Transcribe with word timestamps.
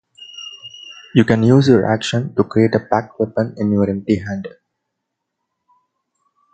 You 1.13 1.23
can 1.25 1.43
use 1.43 1.67
your 1.67 1.85
action 1.85 2.33
to 2.33 2.43
create 2.43 2.73
a 2.73 2.79
pact 2.79 3.19
weapon 3.19 3.53
in 3.57 3.71
your 3.71 3.87
empty 3.87 4.15
hand. 4.15 4.47